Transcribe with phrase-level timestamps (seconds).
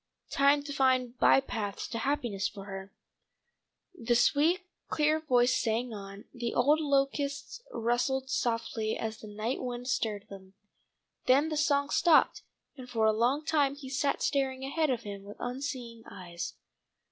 [0.31, 2.91] Time to find bypaths to happiness for her
[3.93, 9.87] The sweet clear voice sang on, the old locusts rustled softly as the night wind
[9.87, 10.55] stirred them.
[11.27, 12.41] Then the song stopped,
[12.75, 16.55] and for a long time he sat staring ahead of him with unseeing eyes.